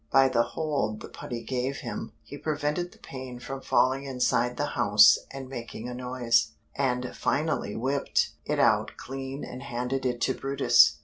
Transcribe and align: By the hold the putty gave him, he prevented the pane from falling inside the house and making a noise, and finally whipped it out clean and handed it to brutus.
By 0.11 0.29
the 0.29 0.41
hold 0.41 1.01
the 1.01 1.07
putty 1.09 1.43
gave 1.43 1.81
him, 1.81 2.13
he 2.23 2.35
prevented 2.35 2.91
the 2.91 2.97
pane 2.97 3.37
from 3.37 3.61
falling 3.61 4.05
inside 4.05 4.57
the 4.57 4.65
house 4.73 5.19
and 5.29 5.47
making 5.47 5.87
a 5.87 5.93
noise, 5.93 6.53
and 6.75 7.15
finally 7.15 7.75
whipped 7.75 8.31
it 8.43 8.57
out 8.59 8.93
clean 8.97 9.43
and 9.43 9.61
handed 9.61 10.03
it 10.07 10.19
to 10.21 10.33
brutus. 10.33 10.97